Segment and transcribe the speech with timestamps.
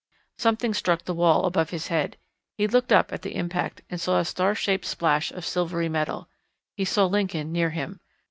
[0.39, 2.17] Something struck the wall above his head.
[2.57, 6.27] He looked up at the impact and saw a star shaped splash of silvery metal.
[6.75, 7.99] He saw Lincoln near him.